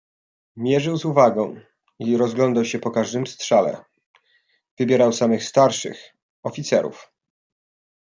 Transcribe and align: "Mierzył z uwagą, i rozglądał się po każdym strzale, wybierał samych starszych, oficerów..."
"Mierzył 0.55 0.97
z 0.97 1.05
uwagą, 1.05 1.59
i 1.99 2.17
rozglądał 2.17 2.65
się 2.65 2.79
po 2.79 2.91
każdym 2.91 3.27
strzale, 3.27 3.85
wybierał 4.79 5.13
samych 5.13 5.43
starszych, 5.43 5.99
oficerów..." 6.43 7.11